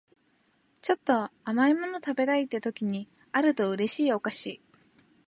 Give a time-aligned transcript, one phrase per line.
[0.81, 4.59] ちょっと甘い物食べたいって時にあると嬉しいお菓子